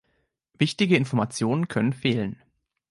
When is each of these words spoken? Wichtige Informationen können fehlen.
Wichtige 0.57 0.95
Informationen 0.97 1.67
können 1.67 1.93
fehlen. 1.93 2.41